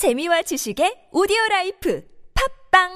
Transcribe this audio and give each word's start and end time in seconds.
재미와 0.00 0.40
지식의 0.48 1.08
오디오 1.12 1.36
life 1.50 2.00
팟빵 2.72 2.88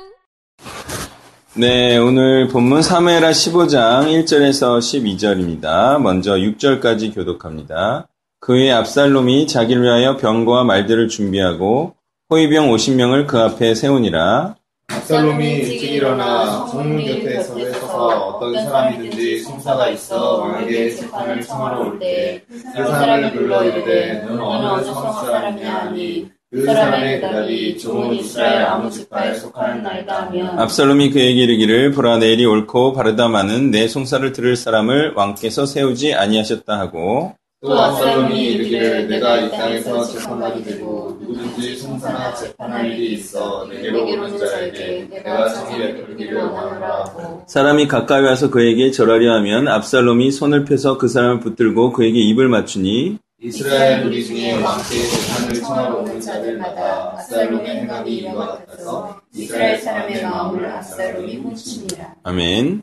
네, 1.53 1.99
오늘 1.99 2.49
본문 2.49 2.81
사무엘하 2.81 3.31
15장 3.31 4.07
1절에서 4.25 4.79
12절입니다. 4.79 6.01
먼저 6.01 6.33
6절까지 6.37 7.15
교독합니다. 7.15 8.09
그 8.41 8.55
후에 8.55 8.73
압살롬이 8.73 9.47
자기를 9.49 9.83
위하여 9.83 10.17
병거와 10.17 10.65
말들을 10.65 11.09
준비하고 11.09 11.95
호위병 12.31 12.71
50명을 12.71 13.27
그 13.27 13.39
앞에 13.39 13.75
세우니라. 13.75 14.55
압살롬이 14.89 15.45
일찍 15.57 15.93
일어나 15.93 16.67
성문 16.69 17.05
곁에 17.05 17.43
서서 17.43 18.07
어떤 18.07 18.65
사람이든지 18.65 19.41
송사가 19.43 19.91
있어 19.91 20.39
왕에게 20.39 20.89
재판을 20.95 21.43
청하러 21.43 21.81
올 21.81 21.99
때 21.99 22.43
그 22.75 22.83
사람을 22.87 23.33
불러 23.33 23.63
이르되 23.63 24.23
너는 24.23 24.41
어느 24.41 24.83
성읍 24.85 25.27
사람이냐 25.27 25.75
하니 25.75 26.31
그 26.55 26.65
사람의 26.65 27.21
대답이 27.21 27.77
좋은 27.79 28.15
이스라엘 28.15 28.63
아무 28.63 28.89
지파에 28.89 29.35
속하는 29.35 29.83
나이다 29.83 30.27
하면 30.27 30.57
압살롬이 30.57 31.11
그에게 31.11 31.43
이르기를 31.43 31.91
보라 31.91 32.19
내일이 32.19 32.47
옳고 32.47 32.93
바르다마는 32.93 33.73
내 33.73 33.89
송사를 33.89 34.31
들을 34.31 34.55
사람을 34.55 35.15
왕께서 35.17 35.67
세우지 35.67 36.15
아니하셨다 36.15 36.79
하고 36.79 37.35
또 37.61 37.77
압살롬이 37.77 38.41
이르기를 38.41 39.09
내가 39.09 39.39
이 39.39 39.51
땅에서 39.51 40.05
재판관이 40.05 40.63
되고 40.63 41.19
누구든지 41.21 41.77
송사나 41.77 42.33
재판할 42.35 42.87
일이 42.93 43.15
있어 43.15 43.67
내게로 43.69 44.05
오는 44.05 44.39
자에게 44.39 45.09
내가 45.11 45.49
정의 45.49 45.95
베풀기를 45.95 46.37
원하노라 46.37 46.99
하고 47.01 47.43
사람이 47.49 47.89
가까이 47.89 48.23
와서 48.23 48.49
그에게 48.51 48.93
절하려 48.93 49.35
하면 49.39 49.67
압살롬이 49.67 50.31
손을 50.31 50.65
펴서 50.65 50.99
그 50.99 51.09
사람을 51.09 51.41
붙들고 51.41 51.93
그에게 51.93 52.21
입을 52.21 52.49
맞추니 52.49 53.19
이스라엘 53.41 54.03
무리 54.05 54.25
중에 54.25 54.53
왕께 54.55 55.07
재판을 55.07 55.55
청하러 55.55 55.97
오는 55.97 56.21
자들마다 56.21 57.13
압살롬의 57.13 57.67
행함이 57.67 58.17
이와 58.19 58.47
같아서 58.47 59.21
이스라엘 59.35 59.79
사람의 59.79 60.23
마음을 60.23 60.65
압살롬이 60.67 61.37
훔치니라. 61.37 62.15
아멘. 62.23 62.83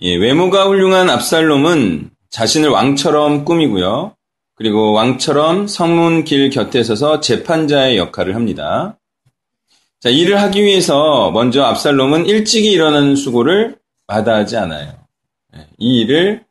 예, 0.00 0.16
외모가 0.16 0.66
훌륭한 0.66 1.10
압살롬은 1.10 2.10
자신을 2.30 2.70
왕처럼 2.70 3.44
꾸미고요. 3.44 4.16
그리고 4.54 4.92
왕처럼 4.92 5.66
성문 5.66 6.24
길 6.24 6.48
곁에 6.50 6.82
서서 6.82 7.20
재판자의 7.20 7.98
역할을 7.98 8.34
합니다. 8.34 8.98
자, 10.00 10.08
일을 10.08 10.40
하기 10.40 10.62
위해서 10.62 11.30
먼저 11.32 11.64
압살롬은 11.64 12.26
일찍이 12.26 12.70
일어나는 12.70 13.16
수고를 13.16 13.76
마다하지 14.06 14.56
않아요. 14.56 14.94
예, 15.56 15.66
이 15.78 16.00
일을 16.00 16.44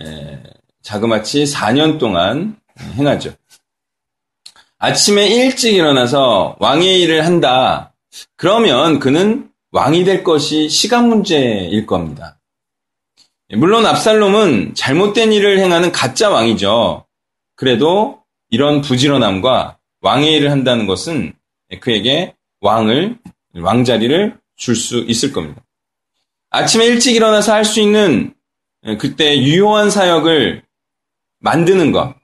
예, 0.00 0.42
자그마치 0.82 1.44
4년 1.44 1.98
동안 1.98 2.56
행하죠. 2.80 3.34
아침에 4.78 5.26
일찍 5.28 5.74
일어나서 5.74 6.56
왕의 6.60 7.00
일을 7.02 7.26
한다. 7.26 7.94
그러면 8.36 8.98
그는 9.00 9.50
왕이 9.72 10.04
될 10.04 10.22
것이 10.24 10.68
시간 10.68 11.08
문제일 11.08 11.84
겁니다. 11.86 12.38
물론 13.50 13.86
압살롬은 13.86 14.74
잘못된 14.74 15.32
일을 15.32 15.58
행하는 15.58 15.90
가짜 15.92 16.30
왕이죠. 16.30 17.06
그래도 17.56 18.22
이런 18.50 18.80
부지런함과 18.82 19.78
왕의 20.00 20.32
일을 20.34 20.50
한다는 20.50 20.86
것은 20.86 21.32
그에게 21.80 22.34
왕을, 22.60 23.18
왕자리를 23.54 24.38
줄 24.56 24.74
수 24.76 24.98
있을 25.06 25.32
겁니다. 25.32 25.62
아침에 26.50 26.86
일찍 26.86 27.14
일어나서 27.14 27.52
할 27.52 27.64
수 27.64 27.80
있는 27.80 28.34
그때 28.98 29.36
유효한 29.38 29.90
사역을 29.90 30.62
만드는 31.40 31.92
것, 31.92 32.14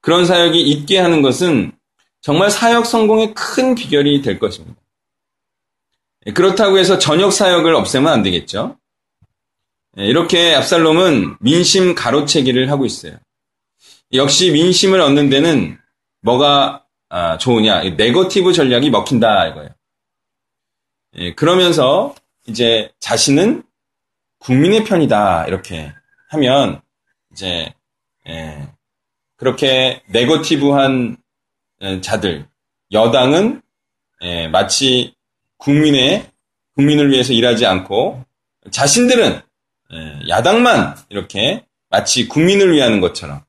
그런 0.00 0.26
사역이 0.26 0.60
있게 0.60 0.98
하는 0.98 1.22
것은 1.22 1.72
정말 2.20 2.50
사역 2.50 2.86
성공의 2.86 3.34
큰 3.34 3.74
비결이 3.74 4.22
될 4.22 4.38
것입니다. 4.38 4.80
그렇다고 6.34 6.78
해서 6.78 6.98
저녁 6.98 7.32
사역을 7.32 7.74
없애면 7.74 8.12
안 8.12 8.22
되겠죠. 8.22 8.76
이렇게 9.96 10.54
압살롬은 10.54 11.38
민심 11.40 11.94
가로채기를 11.94 12.70
하고 12.70 12.84
있어요. 12.84 13.18
역시 14.12 14.50
민심을 14.52 15.00
얻는 15.00 15.30
데는 15.30 15.78
뭐가 16.20 16.84
좋으냐? 17.40 17.82
네거티브 17.90 18.52
전략이 18.52 18.90
먹힌다 18.90 19.48
이거예요. 19.48 19.70
그러면서 21.36 22.14
이제 22.46 22.92
자신은 23.00 23.64
국민의 24.38 24.84
편이다 24.84 25.46
이렇게 25.46 25.92
하면 26.30 26.80
이제 27.32 27.72
그렇게 29.38 30.02
네거티브한 30.08 31.16
자들 32.02 32.46
여당은 32.92 33.62
마치 34.52 35.14
국민의 35.56 36.26
국민을 36.74 37.10
위해서 37.10 37.32
일하지 37.32 37.64
않고 37.64 38.24
자신들은 38.70 39.40
야당만 40.28 40.96
이렇게 41.08 41.64
마치 41.88 42.28
국민을 42.28 42.74
위하는 42.74 43.00
것처럼 43.00 43.40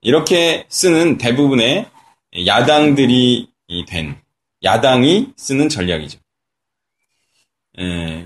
이렇게 0.00 0.66
쓰는 0.68 1.18
대부분의 1.18 1.88
야당들이 2.46 3.48
된 3.86 4.16
야당이 4.62 5.32
쓰는 5.36 5.68
전략이죠. 5.68 6.18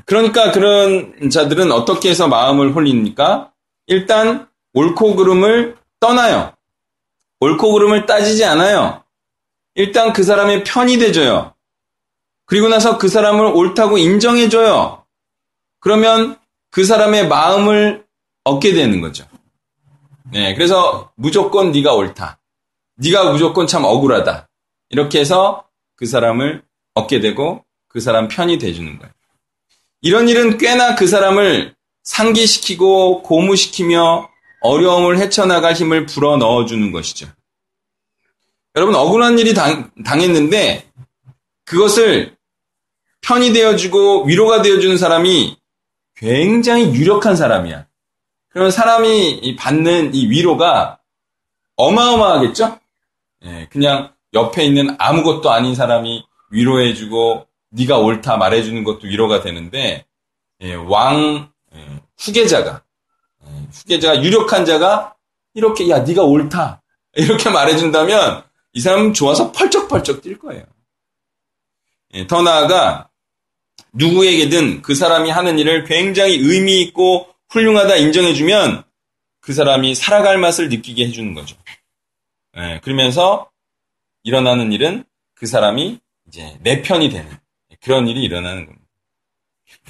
그러니까 0.05 0.53
그런 0.53 1.29
자들은 1.29 1.73
어떻게 1.73 2.11
해서 2.11 2.29
마음을 2.29 2.73
홀립니까? 2.73 3.53
일단 3.89 4.49
옳고 4.75 5.17
그름을 5.17 5.77
떠나요. 5.99 6.55
옳고 7.41 7.73
그름을 7.73 8.07
따지지 8.07 8.45
않아요. 8.45 9.03
일단 9.75 10.13
그 10.13 10.23
사람의 10.23 10.65
편이 10.65 10.99
돼줘요. 10.99 11.55
그리고 12.47 12.69
나서 12.69 12.99
그 12.99 13.09
사람을 13.09 13.47
옳다고 13.47 13.99
인정해줘요. 13.99 15.05
그러면 15.79 16.39
그 16.71 16.85
사람의 16.85 17.29
마음을 17.29 18.05
얻게 18.45 18.73
되는 18.73 19.01
거죠. 19.01 19.27
네, 20.33 20.55
그래서 20.55 21.13
무조건 21.17 21.73
네가 21.73 21.95
옳다. 21.95 22.41
네가 22.97 23.33
무조건 23.33 23.67
참 23.67 23.85
억울하다. 23.85 24.49
이렇게 24.91 25.21
해서 25.21 25.65
그 25.97 26.07
사람을 26.07 26.63
얻게 26.95 27.21
되고 27.21 27.65
그 27.89 28.01
사람 28.01 28.29
편이 28.29 28.59
돼주는 28.59 28.99
거예요. 28.99 29.13
이런 30.03 30.29
일은 30.29 30.59
꽤나 30.59 30.95
그 30.95 31.07
사람을 31.07 31.75
상기시키고 32.05 33.23
고무시키며 33.23 34.30
어려움을 34.61 35.19
헤쳐나갈 35.19 35.75
힘을 35.75 36.07
불어 36.07 36.37
넣어주는 36.37 36.93
것이죠. 36.93 37.29
여러분, 38.77 38.95
억울한 38.95 39.39
일이 39.39 39.55
당, 39.55 39.91
당했는데 40.05 40.91
그것을 41.65 42.37
편이 43.23 43.53
되어주고 43.53 44.25
위로가 44.25 44.63
되어주는 44.63 44.97
사람이 44.99 45.57
굉장히 46.15 46.95
유력한 46.95 47.37
사람이야. 47.37 47.87
그러면 48.51 48.71
사람이 48.71 49.57
받는 49.57 50.15
이 50.15 50.29
위로가 50.29 50.99
어마어마하겠죠? 51.77 52.79
예, 53.45 53.69
그냥 53.71 54.13
옆에 54.35 54.65
있는 54.65 54.95
아무것도 54.99 55.51
아닌 55.51 55.75
사람이 55.75 56.25
위로해주고 56.51 57.47
네가 57.71 57.99
옳다 57.99 58.37
말해주는 58.37 58.85
것도 58.85 59.07
위로가 59.07 59.43
되는데 59.43 60.05
예, 60.61 60.75
왕 60.75 61.51
예, 61.75 62.01
후계자가 62.19 62.83
예, 62.85 62.90
후계자가 63.73 64.23
유력한 64.23 64.65
자가 64.65 65.15
이렇게 65.55 65.89
야 65.89 66.01
네가 66.01 66.23
옳다 66.23 66.83
이렇게 67.15 67.49
말해준다면 67.51 68.45
이 68.73 68.81
사람은 68.81 69.15
좋아서 69.15 69.53
펄쩍펄쩍 69.53 70.23
뛸 70.23 70.39
거예요. 70.39 70.65
예, 72.15 72.27
더 72.27 72.43
나아가 72.43 73.09
누구에게든 73.93 74.83
그 74.83 74.95
사람이 74.95 75.31
하는 75.31 75.59
일을 75.59 75.85
굉장히 75.85 76.37
의미 76.37 76.81
있고 76.83 77.29
훌륭하다 77.49 77.97
인정해주면 77.97 78.85
그 79.41 79.53
사람이 79.53 79.95
살아갈 79.95 80.39
맛을 80.39 80.69
느끼게 80.69 81.07
해주는 81.07 81.35
거죠. 81.35 81.57
예, 82.57 82.81
그러면서 82.83 83.51
일어나는 84.23 84.73
일은 84.73 85.05
그 85.35 85.47
사람이 85.47 85.99
이제 86.29 86.59
내 86.63 86.83
편이 86.83 87.11
되는 87.11 87.31
그런 87.81 88.07
일이 88.07 88.23
일어나는 88.23 88.67
겁니다. 88.67 88.87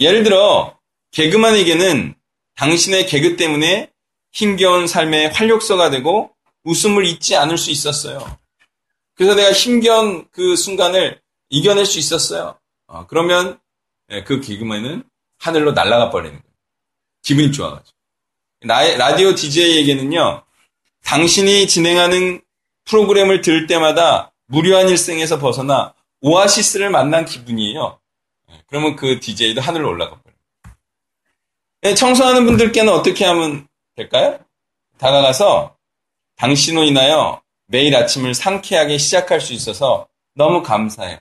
예를 0.00 0.22
들어 0.22 0.78
개그만에게는 1.10 2.14
당신의 2.60 3.06
개그 3.06 3.36
때문에 3.36 3.90
힘겨운 4.32 4.86
삶의 4.86 5.30
활력소가 5.30 5.88
되고 5.88 6.30
웃음을 6.62 7.06
잊지 7.06 7.34
않을 7.34 7.56
수 7.56 7.70
있었어요. 7.70 8.36
그래서 9.14 9.34
내가 9.34 9.50
힘겨운 9.50 10.28
그 10.30 10.56
순간을 10.56 11.22
이겨낼 11.48 11.86
수 11.86 11.98
있었어요. 11.98 12.58
어, 12.86 13.06
그러면 13.06 13.58
그 14.26 14.42
개그맨은 14.42 15.04
하늘로 15.38 15.72
날아가 15.72 16.10
버리는 16.10 16.34
거예요. 16.34 16.54
기분이 17.22 17.50
좋아가지고. 17.50 17.96
라디오 18.66 19.34
DJ에게는요, 19.34 20.44
당신이 21.04 21.66
진행하는 21.66 22.42
프로그램을 22.84 23.40
들을 23.40 23.66
때마다 23.68 24.34
무료한 24.48 24.90
일생에서 24.90 25.38
벗어나 25.38 25.94
오아시스를 26.20 26.90
만난 26.90 27.24
기분이에요. 27.24 27.98
그러면 28.66 28.96
그 28.96 29.18
DJ도 29.18 29.62
하늘로 29.62 29.88
올라가 29.88 30.10
버려요. 30.10 30.29
청소하는 31.82 32.44
분들께는 32.46 32.92
어떻게 32.92 33.24
하면 33.24 33.66
될까요? 33.96 34.38
다가가서 34.98 35.76
당신으로 36.36 36.84
인하여 36.84 37.40
매일 37.66 37.96
아침을 37.96 38.34
상쾌하게 38.34 38.98
시작할 38.98 39.40
수 39.40 39.52
있어서 39.54 40.06
너무 40.34 40.62
감사해요. 40.62 41.18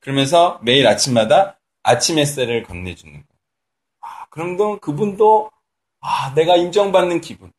그러면서 0.00 0.58
매일 0.62 0.86
아침마다 0.86 1.58
아침 1.82 2.18
햇살을 2.18 2.62
건네주는 2.62 3.12
거예요. 3.12 3.24
아, 4.00 4.26
그럼 4.30 4.78
그분도 4.80 5.50
아, 6.00 6.32
내가 6.34 6.56
인정받는 6.56 7.20
기분. 7.20 7.52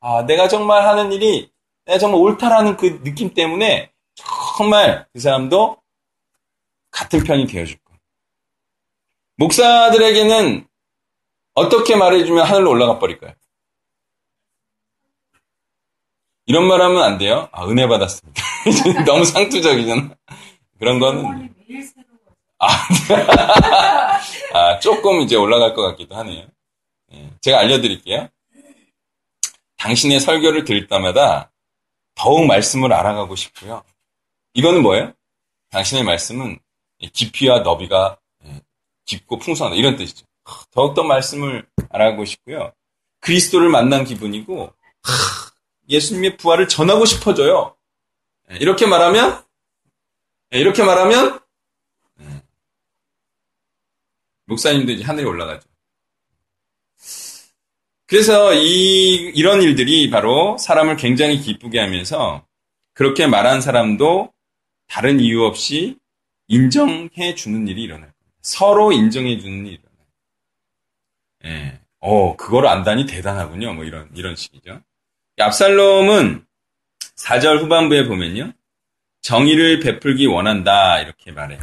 아, 0.00 0.24
내가 0.24 0.48
정말 0.48 0.86
하는 0.86 1.12
일이 1.12 1.50
내가 1.84 1.98
정말 1.98 2.20
옳다라는 2.20 2.76
그 2.76 3.02
느낌 3.02 3.34
때문에 3.34 3.90
정말 4.56 5.06
그 5.12 5.20
사람도 5.20 5.76
같은 6.90 7.24
편이 7.24 7.46
되어줄 7.46 7.78
거예요. 7.84 8.00
목사들에게는 9.36 10.66
어떻게 11.54 11.96
말해주면 11.96 12.46
하늘로 12.46 12.70
올라가 12.70 12.98
버릴까요? 12.98 13.34
이런 16.46 16.64
말 16.66 16.80
하면 16.80 17.02
안 17.02 17.18
돼요. 17.18 17.48
아, 17.52 17.66
은혜 17.66 17.86
받았습니다. 17.86 18.42
너무 19.06 19.24
상투적이잖아. 19.24 20.16
그런 20.78 20.98
거는. 20.98 21.54
아, 22.58 22.66
아, 24.52 24.78
조금 24.80 25.20
이제 25.20 25.36
올라갈 25.36 25.74
것 25.74 25.82
같기도 25.82 26.16
하네요. 26.16 26.46
예, 27.12 27.30
제가 27.40 27.60
알려드릴게요. 27.60 28.28
당신의 29.76 30.20
설교를 30.20 30.64
들을 30.64 30.86
때마다 30.88 31.52
더욱 32.14 32.46
말씀을 32.46 32.92
알아가고 32.92 33.34
싶고요. 33.36 33.82
이거는 34.54 34.82
뭐예요? 34.82 35.12
당신의 35.70 36.04
말씀은 36.04 36.58
깊이와 37.12 37.60
너비가 37.60 38.18
예, 38.44 38.60
깊고 39.06 39.38
풍성하다. 39.38 39.76
이런 39.76 39.96
뜻이죠. 39.96 40.26
더욱더 40.70 41.02
말씀을 41.02 41.66
알아가고 41.90 42.24
싶고요. 42.24 42.72
그리스도를 43.20 43.68
만난 43.68 44.04
기분이고, 44.04 44.72
예수님의 45.88 46.36
부활을 46.36 46.68
전하고 46.68 47.04
싶어져요. 47.04 47.76
예, 48.50 48.56
이렇게 48.56 48.86
말하면, 48.86 49.42
예, 50.54 50.58
이렇게 50.58 50.82
말하면, 50.82 51.40
예, 52.20 52.42
목사님도 54.46 54.92
이제 54.92 55.04
하늘에 55.04 55.26
올라가죠. 55.26 55.68
그래서 58.06 58.52
이, 58.54 59.30
이런 59.36 59.62
일들이 59.62 60.10
바로 60.10 60.58
사람을 60.58 60.96
굉장히 60.96 61.40
기쁘게 61.40 61.78
하면서 61.78 62.44
그렇게 62.92 63.28
말한 63.28 63.60
사람도 63.60 64.32
다른 64.88 65.20
이유 65.20 65.44
없이 65.44 65.96
인정해 66.48 67.36
주는 67.36 67.68
일이 67.68 67.84
일어나요. 67.84 68.10
서로 68.42 68.90
인정해 68.90 69.38
주는 69.38 69.64
일어나요. 69.64 69.89
예. 71.44 71.80
어, 72.00 72.36
그걸 72.36 72.66
안다니 72.66 73.06
대단하군요. 73.06 73.74
뭐 73.74 73.84
이런, 73.84 74.08
이런 74.14 74.36
식이죠. 74.36 74.80
압살롬은 75.38 76.44
4절 77.16 77.62
후반부에 77.62 78.06
보면요. 78.06 78.52
정의를 79.22 79.80
베풀기 79.80 80.26
원한다. 80.26 81.00
이렇게 81.00 81.30
말해요. 81.30 81.60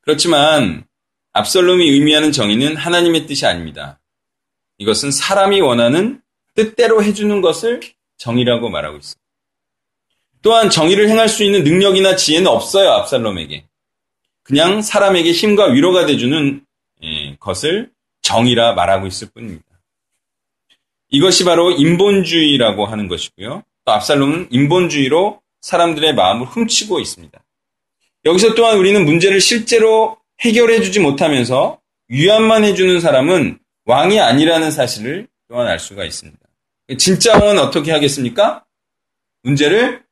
그렇지만 0.00 0.84
압살롬이 1.32 1.88
의미하는 1.88 2.32
정의는 2.32 2.76
하나님의 2.76 3.26
뜻이 3.26 3.46
아닙니다. 3.46 4.00
이것은 4.78 5.10
사람이 5.10 5.60
원하는 5.60 6.20
뜻대로 6.54 7.02
해주는 7.02 7.40
것을 7.40 7.80
정의라고 8.16 8.68
말하고 8.68 8.96
있습니다. 8.96 9.20
또한 10.42 10.70
정의를 10.70 11.08
행할 11.08 11.28
수 11.28 11.44
있는 11.44 11.64
능력이나 11.64 12.16
지혜는 12.16 12.46
없어요. 12.46 12.90
압살롬에게. 12.90 13.66
그냥 14.42 14.82
사람에게 14.82 15.32
힘과 15.32 15.66
위로가 15.66 16.06
돼주는 16.06 16.64
예, 17.02 17.36
것을 17.38 17.90
정의라 18.22 18.74
말하고 18.74 19.06
있을 19.06 19.28
뿐입니다. 19.32 19.64
이것이 21.10 21.44
바로 21.44 21.70
인본주의라고 21.70 22.86
하는 22.86 23.08
것이고요. 23.08 23.62
또 23.84 23.92
압살롬은 23.92 24.48
인본주의로 24.50 25.40
사람들의 25.60 26.14
마음을 26.14 26.46
훔치고 26.46 27.00
있습니다. 27.00 27.44
여기서 28.24 28.54
또한 28.54 28.76
우리는 28.78 29.04
문제를 29.04 29.40
실제로 29.40 30.18
해결해 30.40 30.82
주지 30.82 31.00
못하면서 31.00 31.80
위안만 32.08 32.64
해주는 32.64 33.00
사람은 33.00 33.58
왕이 33.84 34.20
아니라는 34.20 34.70
사실을 34.70 35.28
또한 35.48 35.66
알 35.66 35.78
수가 35.78 36.04
있습니다. 36.04 36.38
진짜 36.98 37.38
왕은 37.38 37.58
어떻게 37.58 37.92
하겠습니까? 37.92 38.64
문제를 39.42 40.04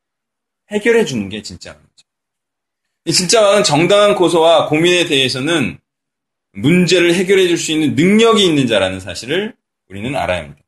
해결해 0.70 1.04
주는 1.04 1.28
게 1.28 1.42
진짜 1.42 1.70
왕이죠. 1.70 2.06
진짜 3.12 3.42
왕은 3.42 3.64
정당한 3.64 4.14
고소와 4.14 4.68
고민에 4.68 5.06
대해서는 5.06 5.78
문제를 6.56 7.14
해결해 7.14 7.48
줄 7.48 7.58
수 7.58 7.72
있는 7.72 7.94
능력이 7.94 8.44
있는 8.44 8.66
자라는 8.66 9.00
사실을 9.00 9.54
우리는 9.88 10.16
알아야 10.16 10.40
합니다. 10.40 10.62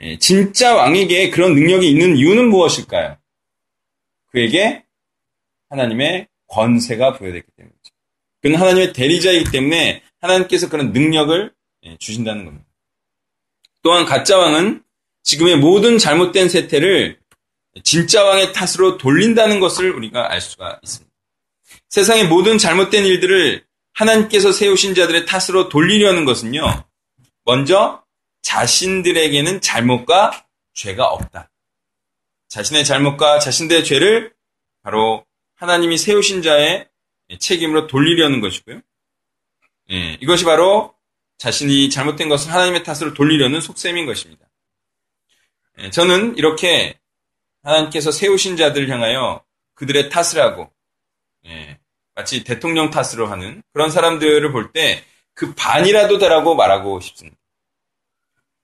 예, 0.00 0.18
진짜 0.18 0.74
왕에게 0.74 1.30
그런 1.30 1.54
능력이 1.54 1.88
있는 1.88 2.16
이유는 2.16 2.48
무엇일까요? 2.48 3.16
그에게 4.26 4.84
하나님의 5.70 6.28
권세가 6.48 7.14
부여됐기 7.14 7.50
때문이죠. 7.56 7.94
그는 8.42 8.56
하나님의 8.56 8.92
대리자이기 8.92 9.50
때문에 9.50 10.02
하나님께서 10.20 10.68
그런 10.68 10.92
능력을 10.92 11.52
예, 11.84 11.96
주신다는 11.98 12.44
겁니다. 12.44 12.66
또한 13.82 14.04
가짜 14.04 14.38
왕은 14.38 14.82
지금의 15.22 15.56
모든 15.56 15.98
잘못된 15.98 16.48
세태를 16.48 17.18
진짜 17.82 18.24
왕의 18.24 18.52
탓으로 18.52 18.98
돌린다는 18.98 19.60
것을 19.60 19.90
우리가 19.92 20.30
알 20.30 20.40
수가 20.40 20.80
있습니다. 20.82 21.12
세상의 21.88 22.28
모든 22.28 22.58
잘못된 22.58 23.04
일들을 23.04 23.64
하나님께서 23.94 24.52
세우신 24.52 24.94
자들의 24.94 25.26
탓으로 25.26 25.68
돌리려는 25.68 26.24
것은요. 26.24 26.84
먼저 27.44 28.04
자신들에게는 28.42 29.60
잘못과 29.60 30.46
죄가 30.74 31.06
없다. 31.06 31.50
자신의 32.48 32.84
잘못과 32.84 33.38
자신들의 33.38 33.84
죄를 33.84 34.34
바로 34.82 35.24
하나님이 35.54 35.96
세우신 35.98 36.42
자의 36.42 36.88
책임으로 37.38 37.86
돌리려는 37.86 38.40
것이고요. 38.40 38.80
예, 39.90 40.18
이것이 40.20 40.44
바로 40.44 40.94
자신이 41.38 41.90
잘못된 41.90 42.28
것을 42.28 42.52
하나님의 42.52 42.84
탓으로 42.84 43.14
돌리려는 43.14 43.60
속셈인 43.60 44.06
것입니다. 44.06 44.46
예, 45.78 45.90
저는 45.90 46.36
이렇게 46.36 46.98
하나님께서 47.62 48.12
세우신 48.12 48.56
자들을 48.56 48.88
향하여 48.88 49.44
그들의 49.74 50.10
탓을 50.10 50.40
하고 50.40 50.70
예, 51.46 51.73
마치 52.14 52.44
대통령 52.44 52.90
탓으로 52.90 53.26
하는 53.26 53.62
그런 53.72 53.90
사람들을 53.90 54.52
볼 54.52 54.72
때 54.72 55.02
그 55.34 55.52
반이라도 55.54 56.18
되라고 56.18 56.54
말하고 56.54 57.00
싶습니다. 57.00 57.36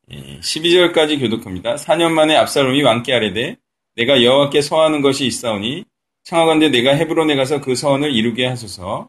12절까지 0.09 1.11
예, 1.13 1.19
교독합니다. 1.19 1.75
4년 1.77 2.13
만에 2.13 2.37
압살롬이 2.37 2.83
왕께 2.83 3.13
아래되 3.15 3.57
내가 3.97 4.23
여호와께 4.23 4.61
서하는 4.61 5.03
것이 5.03 5.27
있사오니 5.27 5.85
청하건대 6.25 6.69
내가 6.69 6.95
헤브론에 6.95 7.37
가서 7.37 7.61
그 7.61 7.75
서원을 7.75 8.13
이루게 8.13 8.47
하소서. 8.47 9.09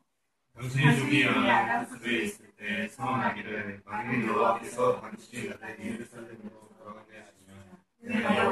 당신의 0.55 0.97
종이 0.97 1.17
일어나 1.17 1.85
그에 1.87 2.23
있을 2.23 2.45
때 2.57 2.87
서원하기를 2.89 3.81
만일 3.85 4.27
여호와께서 4.27 5.01
당신이 5.01 5.49
나를 5.49 5.77
예루살렘으로 5.85 6.69
돌아가게 6.79 7.17
하시면 8.03 8.51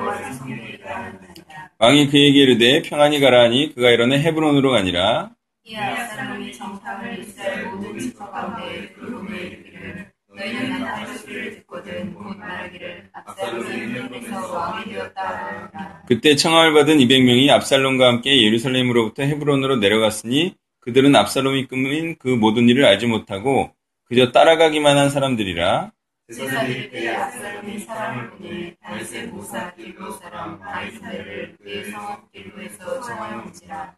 왕이 1.77 2.07
그에게 2.09 2.39
이르되 2.39 2.81
평안히 2.83 3.19
가라 3.19 3.43
하니 3.43 3.73
그가 3.75 3.89
이러네 3.91 4.21
헤브론으로 4.21 4.71
가니라. 4.71 5.31
이 5.63 5.75
압살롬이 5.75 6.53
정탐을 6.53 7.19
이스라엘 7.19 7.65
모든 7.67 7.99
지파 7.99 8.29
가운데 8.31 8.89
그 8.95 9.05
rum에 9.05 9.37
이르기를 9.39 10.11
너희는 10.35 10.79
나의 10.81 11.17
소리를 11.17 11.51
듣거든 11.57 12.13
곧 12.13 12.37
말하기를 12.37 13.09
압살롬이 13.13 13.69
헤브론에서 13.69 14.51
왕이 14.53 14.85
되었다 14.85 16.03
그때 16.07 16.35
청함을 16.35 16.73
받은 16.73 16.97
200명이 16.97 17.49
압살롬과 17.49 18.07
함께 18.07 18.43
예루살렘으로부터 18.43 19.23
헤브론으로 19.23 19.77
내려갔으니 19.77 20.55
그들은 20.79 21.15
압살롬이 21.15 21.67
꾸민 21.67 22.17
그 22.17 22.29
모든 22.29 22.67
일을 22.69 22.85
알지 22.85 23.05
못하고 23.07 23.71
그저 24.05 24.31
따라가기만 24.31 24.97
한 24.97 25.09
사람들이라. 25.11 25.91
제사일 26.33 26.89
때 26.89 27.09
압살롬이 27.09 27.79
사람을 27.79 28.29
보내 28.31 28.75
다윗의 28.81 29.27
모사 29.27 29.71
길로 29.75 30.11
사람 30.13 30.59
아이사를 30.61 31.57
그의 31.61 31.85
성읍 31.85 32.31
길로에서 32.31 33.01
청하여 33.01 33.39
온지라 33.45 33.93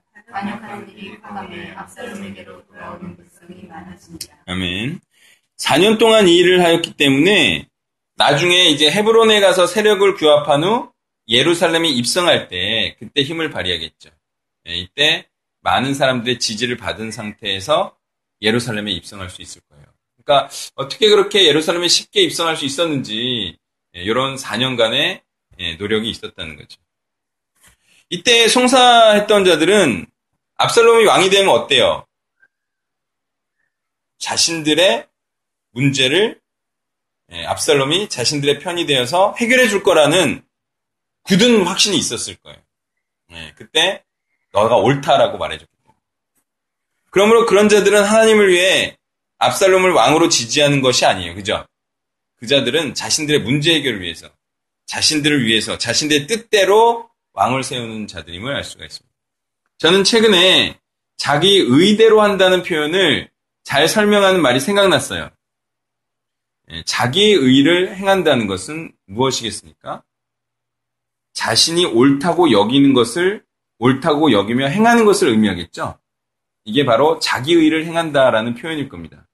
아멘. 4.48 5.00
4년 5.58 6.00
동안 6.00 6.28
이 6.28 6.38
일을 6.38 6.64
하였기 6.64 6.94
때문에 6.94 7.68
나중에 8.16 8.66
이제 8.70 8.92
헤브론에 8.92 9.40
가서 9.40 9.68
세력을 9.68 10.16
규합한 10.16 10.64
후 10.64 10.92
예루살렘에 11.28 11.88
입성할 11.90 12.48
때 12.48 12.96
그때 13.00 13.24
힘을 13.24 13.50
발휘하겠죠. 13.50 14.10
예, 14.68 14.76
이때 14.76 15.28
많은 15.62 15.94
사람들의 15.94 16.40
지지를 16.40 16.78
받은 16.78 17.12
상태에서 17.12 17.98
예루살렘에 18.42 18.92
입성할 18.92 19.30
수 19.30 19.42
있을 19.42 19.62
거예요. 19.70 19.86
그러니까 20.24 20.50
어떻게 20.76 21.10
그렇게 21.10 21.46
예루살렘에 21.46 21.88
쉽게 21.88 22.22
입성할 22.22 22.58
수 22.58 22.66
있었는지 22.66 23.58
이런 23.94 24.34
예, 24.34 24.36
4년간의 24.36 25.22
예, 25.60 25.76
노력이 25.76 26.10
있었다는 26.10 26.58
거죠. 26.58 26.80
이때 28.10 28.48
송사했던 28.48 29.46
자들은 29.46 30.06
압살롬이 30.62 31.06
왕이 31.06 31.30
되면 31.30 31.50
어때요? 31.50 32.06
자신들의 34.20 35.08
문제를 35.72 36.40
예, 37.32 37.46
압살롬이 37.46 38.10
자신들의 38.10 38.60
편이 38.60 38.86
되어서 38.86 39.34
해결해 39.38 39.68
줄 39.70 39.84
거라는 39.84 40.44
굳은 41.24 41.66
확신이 41.66 41.98
있었을 41.98 42.36
거예요. 42.36 42.60
그때 43.56 44.04
너가 44.52 44.76
옳다라고 44.76 45.38
말해줬기 45.38 45.72
때문에. 45.84 46.00
그러므로 47.10 47.46
그런 47.46 47.70
자들은 47.70 48.04
하나님을 48.04 48.50
위해 48.50 48.98
압살롬을 49.38 49.92
왕으로 49.94 50.30
지지하는 50.30 50.82
것이 50.82 51.06
아니에요. 51.06 51.34
그죠? 51.36 51.66
그 52.36 52.48
자들은 52.48 52.94
자신들의 52.94 53.42
문제 53.42 53.74
해결을 53.76 54.02
위해서, 54.02 54.30
자신들을 54.88 55.46
위해서, 55.46 55.78
자신들의 55.78 56.28
뜻대로 56.28 57.10
왕을 57.34 57.64
세우는 57.64 58.08
자들임을 58.08 58.54
알 58.54 58.64
수가 58.64 58.86
있습니다. 58.86 59.11
저는 59.82 60.04
최근에 60.04 60.80
자기 61.18 61.58
의대로 61.58 62.22
한다는 62.22 62.62
표현을 62.62 63.32
잘 63.64 63.88
설명하는 63.88 64.40
말이 64.40 64.60
생각났어요. 64.60 65.32
예, 66.70 66.84
자기 66.86 67.32
의를 67.32 67.96
행한다는 67.96 68.46
것은 68.46 68.94
무엇이겠습니까? 69.08 70.04
자신이 71.34 71.86
옳다고 71.86 72.52
여기는 72.52 72.94
것을 72.94 73.44
옳다고 73.80 74.32
여기며 74.32 74.68
행하는 74.68 75.04
것을 75.04 75.30
의미하겠죠? 75.30 75.98
이게 76.64 76.86
바로 76.86 77.18
자기 77.18 77.56
의를 77.56 77.88
행한다라는 77.88 78.54
표현일 78.54 78.88
겁니다. 78.88 79.28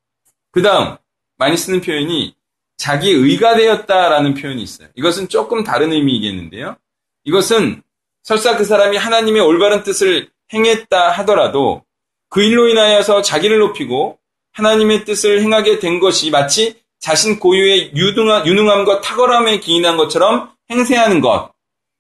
그 0.52 0.62
다음, 0.62 0.96
많이 1.36 1.58
쓰는 1.58 1.82
표현이 1.82 2.38
자기 2.78 3.12
의가 3.12 3.58
되었다라는 3.58 4.36
표현이 4.36 4.64
있어요. 4.64 4.88
이것은 4.96 5.28
조금 5.28 5.66
다른 5.66 5.92
의미이겠는데요. 5.92 6.78
이것은 7.26 7.84
설사 8.24 8.56
그 8.56 8.64
사람이 8.64 8.96
하나님의 8.96 9.42
올바른 9.42 9.84
뜻을 9.84 10.32
행했다 10.54 11.12
하더라도 11.12 11.84
그 12.30 12.42
일로 12.42 12.68
인하여서 12.68 13.22
자기를 13.22 13.60
높이고 13.60 14.18
하나님의 14.54 15.06
뜻을 15.06 15.42
행하게 15.42 15.80
된 15.80 16.00
것이 16.00 16.32
마치 16.32 16.82
자신 17.00 17.40
고유의 17.40 17.94
유능함 17.96 18.86
과 18.86 19.02
탁월함에 19.02 19.60
기인한 19.60 19.98
것처럼 19.98 20.52
행세하는 20.70 21.22
것. 21.22 21.52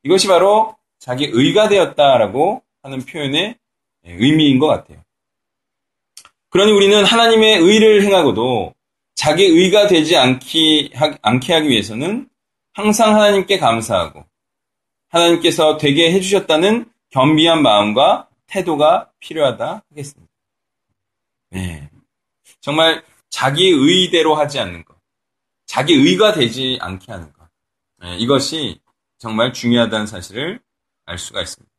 이것이 0.04 0.28
바로 0.28 0.76
자기 1.00 1.30
의가 1.32 1.70
되었다라고 1.70 2.64
하는 2.82 3.06
표현의 3.06 3.56
의미인 4.06 4.60
것 4.60 4.68
같아요. 4.68 5.00
그러니 6.50 6.72
우리는 6.72 7.04
하나님의 7.04 7.60
의를 7.60 8.04
행하고도 8.04 8.74
자기 9.16 9.44
의가 9.44 9.88
되지 9.88 10.16
않기, 10.16 10.92
않게 11.22 11.54
하기 11.54 11.70
위해서는 11.70 12.28
항상 12.74 13.16
하나님께 13.16 13.58
감사하고 13.58 14.26
하나님께서 15.10 15.78
되게 15.78 16.12
해주셨다는 16.14 16.86
겸비한 17.10 17.62
마음과 17.62 18.27
태도가 18.48 19.12
필요하다 19.20 19.84
하겠습니다. 19.90 20.32
네. 21.50 21.90
정말 22.62 23.04
자기 23.30 23.70
의대로 23.70 24.36
하지 24.36 24.60
않는 24.60 24.84
것, 24.84 24.96
자기 25.66 25.94
의가 25.94 26.34
되지 26.34 26.78
않게 26.82 27.12
하는 27.12 27.32
것. 27.34 27.48
네, 28.00 28.18
이것이 28.18 28.80
정말 29.18 29.54
중요하다는 29.54 30.08
사실을 30.08 30.60
알 31.06 31.18
수가 31.18 31.42
있습니다. 31.42 31.72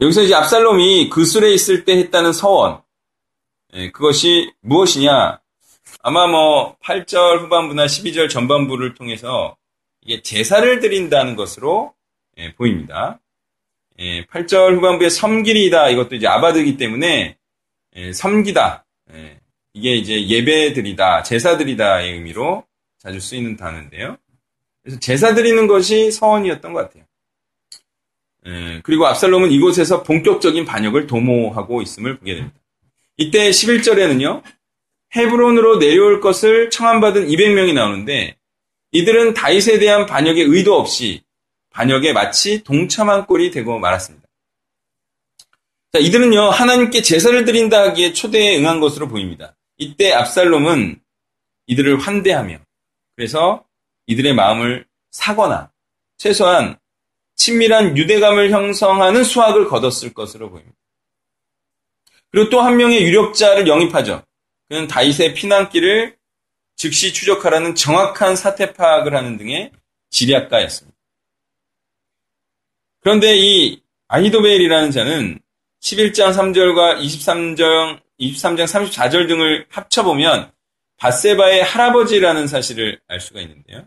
여기서 0.00 0.22
이제 0.22 0.34
압살롬이 0.34 1.10
그술에 1.10 1.52
있을 1.52 1.84
때 1.84 1.96
했다는 1.98 2.32
서원, 2.32 2.82
네, 3.72 3.90
그것이 3.90 4.52
무엇이냐? 4.60 5.40
아마 6.02 6.26
뭐 6.26 6.76
8절 6.78 7.40
후반부나 7.40 7.86
12절 7.86 8.28
전반부를 8.28 8.94
통해서 8.94 9.56
이게 10.02 10.22
제사를 10.22 10.80
드린다는 10.80 11.34
것으로 11.34 11.94
예, 12.36 12.54
보입니다. 12.54 13.20
예, 14.00 14.24
8절 14.26 14.76
후반부에 14.76 15.08
섬기리다 15.08 15.90
이것도 15.90 16.16
이제 16.16 16.26
아바드이기 16.26 16.76
때문에 16.76 17.36
예, 17.96 18.12
섬기다 18.12 18.84
예, 19.12 19.40
이게 19.72 19.94
이제 19.94 20.26
예배드리다 20.26 21.22
제사드리다의 21.22 22.12
의미로 22.14 22.64
자주 22.98 23.20
쓰이는 23.20 23.56
단어인데요. 23.56 24.16
그래서 24.82 24.98
제사 25.00 25.34
드리는 25.34 25.66
것이 25.66 26.10
서원이었던 26.10 26.72
것 26.72 26.80
같아요. 26.80 27.04
예, 28.46 28.80
그리고 28.82 29.06
압살롬은 29.06 29.50
이곳에서 29.52 30.02
본격적인 30.02 30.64
반역을 30.64 31.06
도모하고 31.06 31.82
있음을 31.82 32.18
보게 32.18 32.34
됩니다. 32.34 32.56
이때 33.16 33.50
11절에는요. 33.50 34.42
헤브론으로 35.16 35.78
내려올 35.78 36.20
것을 36.20 36.70
청함받은 36.70 37.28
200명이 37.28 37.72
나오는데 37.74 38.36
이들은 38.90 39.34
다윗에 39.34 39.78
대한 39.78 40.06
반역의 40.06 40.44
의도 40.44 40.74
없이 40.78 41.22
반역에 41.74 42.12
마치 42.12 42.62
동참한 42.62 43.26
꼴이 43.26 43.50
되고 43.50 43.78
말았습니다. 43.80 44.26
자, 45.92 45.98
이들은요, 45.98 46.50
하나님께 46.50 47.02
제사를 47.02 47.44
드린다 47.44 47.82
하기에 47.82 48.12
초대에 48.12 48.58
응한 48.58 48.78
것으로 48.80 49.08
보입니다. 49.08 49.56
이때 49.76 50.12
압살롬은 50.12 51.00
이들을 51.66 51.98
환대하며, 51.98 52.58
그래서 53.16 53.64
이들의 54.06 54.34
마음을 54.34 54.86
사거나, 55.10 55.72
최소한 56.16 56.78
친밀한 57.34 57.96
유대감을 57.96 58.50
형성하는 58.52 59.24
수학을 59.24 59.68
거뒀을 59.68 60.14
것으로 60.14 60.50
보입니다. 60.50 60.76
그리고 62.30 62.50
또 62.50 62.60
한 62.62 62.76
명의 62.76 63.02
유력자를 63.02 63.66
영입하죠. 63.66 64.22
그는 64.68 64.86
다윗의 64.86 65.34
피난길을 65.34 66.16
즉시 66.76 67.12
추적하라는 67.12 67.74
정확한 67.74 68.36
사태 68.36 68.72
파악을 68.72 69.14
하는 69.14 69.36
등의 69.36 69.72
지략가였습니다. 70.10 70.93
그런데 73.04 73.36
이 73.36 73.82
아히도벨이라는 74.08 74.90
자는 74.90 75.38
11장 75.82 76.32
3절과 76.32 76.98
23장, 77.02 78.00
23장 78.18 78.64
34절 78.64 79.28
등을 79.28 79.66
합쳐보면 79.68 80.50
바세바의 80.96 81.64
할아버지라는 81.64 82.46
사실을 82.46 82.98
알 83.06 83.20
수가 83.20 83.42
있는데요. 83.42 83.86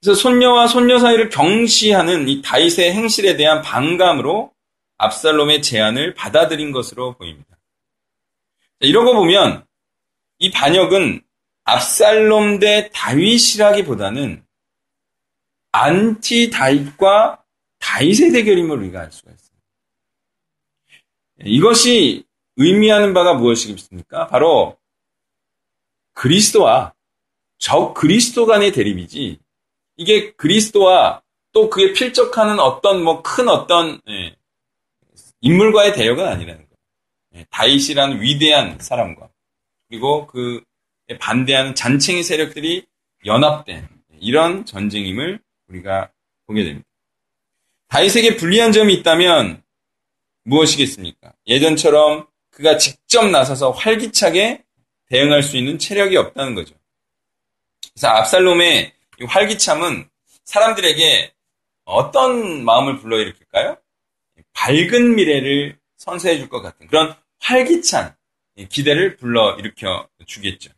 그래서 0.00 0.18
손녀와 0.18 0.68
손녀 0.68 0.98
사이를 0.98 1.28
경시하는 1.28 2.28
이 2.28 2.40
다윗의 2.40 2.94
행실에 2.94 3.36
대한 3.36 3.60
반감으로 3.60 4.52
압살롬의 4.96 5.60
제안을 5.60 6.14
받아들인 6.14 6.72
것으로 6.72 7.12
보입니다. 7.12 7.58
거 9.04 9.12
보면 9.12 9.66
이 10.38 10.50
반역은 10.50 11.20
압살롬 11.64 12.58
대 12.58 12.88
다윗이라기보다는 12.94 14.42
안티 15.72 16.48
다윗과 16.48 17.37
다윗의 17.98 18.30
대결임을 18.30 18.78
우리가 18.78 19.00
알 19.00 19.10
수가 19.10 19.32
있습니다. 19.32 19.66
이것이 21.46 22.24
의미하는 22.56 23.12
바가 23.12 23.34
무엇이겠습니까? 23.34 24.28
바로 24.28 24.76
그리스도와 26.12 26.94
적 27.58 27.94
그리스도 27.94 28.46
간의 28.46 28.70
대립이지 28.72 29.40
이게 29.96 30.32
그리스도와 30.34 31.22
또 31.52 31.70
그에 31.70 31.92
필적하는 31.92 32.60
어떤 32.60 33.02
뭐 33.02 33.22
큰 33.22 33.48
어떤 33.48 34.00
예, 34.08 34.36
인물과의 35.40 35.92
대역은 35.94 36.24
아니라는 36.24 36.66
거예요. 36.66 36.76
예, 37.34 37.46
다윗이라는 37.50 38.20
위대한 38.22 38.78
사람과 38.78 39.28
그리고 39.88 40.28
그 40.28 40.62
반대하는 41.18 41.74
잔챙이 41.74 42.22
세력들이 42.22 42.86
연합된 43.24 43.88
이런 44.20 44.64
전쟁임을 44.66 45.40
우리가 45.68 46.12
보게 46.46 46.62
됩니다. 46.62 46.87
다윗에게 47.88 48.36
불리한 48.36 48.72
점이 48.72 48.94
있다면 48.94 49.62
무엇이겠습니까? 50.44 51.32
예전처럼 51.46 52.26
그가 52.50 52.76
직접 52.78 53.28
나서서 53.28 53.70
활기차게 53.70 54.64
대응할 55.06 55.42
수 55.42 55.56
있는 55.56 55.78
체력이 55.78 56.16
없다는 56.16 56.54
거죠. 56.54 56.74
그래서 57.94 58.08
압살롬의 58.08 58.92
활기참은 59.26 60.08
사람들에게 60.44 61.32
어떤 61.84 62.64
마음을 62.64 62.98
불러일으킬까요? 62.98 63.76
밝은 64.52 65.14
미래를 65.16 65.78
선사해 65.96 66.38
줄 66.38 66.48
것 66.48 66.60
같은 66.62 66.86
그런 66.86 67.14
활기찬 67.40 68.14
기대를 68.68 69.16
불러일으켜 69.16 70.08
주겠죠. 70.26 70.70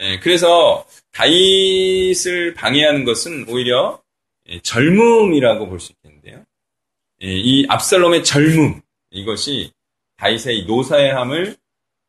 예, 0.00 0.18
그래서 0.18 0.86
다윗을 1.12 2.54
방해하는 2.54 3.04
것은 3.04 3.46
오히려 3.48 4.00
예, 4.02 4.09
젊음이라고 4.58 5.68
볼 5.68 5.78
수 5.78 5.92
있겠는데요. 5.92 6.44
예, 7.22 7.28
이 7.28 7.66
압살롬의 7.68 8.24
젊음 8.24 8.80
이것이 9.10 9.72
다윗의 10.16 10.64
노사의함을 10.66 11.56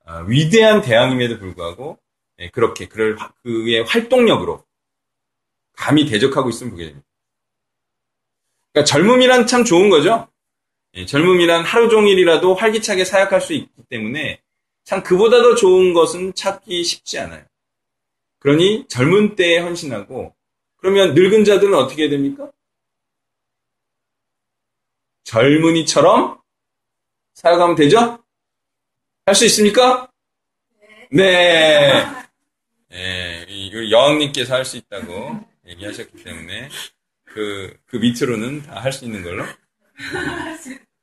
어, 0.05 0.23
위대한 0.27 0.81
대항임에도 0.81 1.37
불구하고 1.37 1.99
그렇게 2.51 2.87
그를 2.87 3.17
그의 3.43 3.83
활동력으로 3.83 4.65
감히 5.73 6.05
대적하고 6.05 6.49
있으면 6.49 6.71
보게 6.71 6.85
됩니다. 6.85 7.07
그러니까 8.71 8.85
젊음이란 8.91 9.47
참 9.47 9.63
좋은 9.63 9.89
거죠. 9.89 10.27
젊음이란 11.07 11.63
하루 11.63 11.89
종일이라도 11.89 12.55
활기차게 12.55 13.05
사역할 13.05 13.41
수 13.41 13.53
있기 13.53 13.69
때문에 13.89 14.41
참 14.83 15.03
그보다 15.03 15.41
더 15.41 15.55
좋은 15.55 15.93
것은 15.93 16.33
찾기 16.33 16.83
쉽지 16.83 17.19
않아요. 17.19 17.45
그러니 18.39 18.85
젊은 18.87 19.35
때에 19.35 19.59
헌신하고 19.59 20.35
그러면 20.81 21.13
늙은 21.13 21.45
자들은 21.45 21.73
어떻게 21.75 22.09
됩니까? 22.09 22.51
젊은이처럼 25.23 26.41
살아가면 27.35 27.75
되죠? 27.75 28.17
할 29.25 29.35
수 29.35 29.45
있습니까? 29.45 30.09
네. 31.11 32.03
네. 32.89 33.45
네. 33.45 33.91
여왕님께서 33.91 34.55
할 34.55 34.65
수 34.65 34.77
있다고 34.77 35.39
얘기하셨기 35.67 36.23
때문에 36.23 36.69
그, 37.25 37.77
그 37.85 37.97
밑으로는 37.97 38.63
다 38.63 38.81
할 38.81 38.91
수 38.91 39.05
있는 39.05 39.23
걸로? 39.23 39.45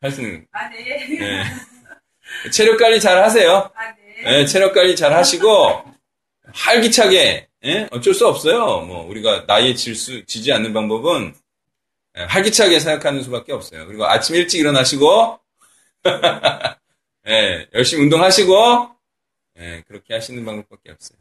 할 0.00 0.10
수 0.10 0.20
있는. 0.20 0.46
아, 0.52 0.68
네. 0.68 1.06
네. 1.18 2.50
체력 2.50 2.76
관리 2.78 3.00
잘 3.00 3.22
하세요. 3.22 3.70
아, 3.74 3.94
네. 3.94 4.40
예, 4.40 4.44
체력 4.46 4.74
관리 4.74 4.96
잘 4.96 5.12
하시고 5.14 5.84
활기차게 6.52 7.47
예? 7.64 7.88
어쩔 7.90 8.14
수 8.14 8.26
없어요. 8.26 8.80
뭐 8.82 9.06
우리가 9.08 9.44
나이에 9.46 9.74
질 9.74 9.94
수, 9.94 10.24
지지 10.26 10.52
않는 10.52 10.72
방법은 10.72 11.34
예, 12.18 12.22
활기차게 12.22 12.78
생각하는 12.80 13.22
수밖에 13.22 13.52
없어요. 13.52 13.86
그리고 13.86 14.06
아침 14.06 14.36
일찍 14.36 14.60
일어나시고 14.60 15.40
예, 17.28 17.68
열심히 17.74 18.04
운동하시고 18.04 18.90
예, 19.58 19.82
그렇게 19.86 20.14
하시는 20.14 20.44
방법밖에 20.44 20.92
없어요. 20.92 21.18